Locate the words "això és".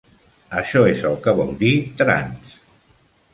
0.61-1.03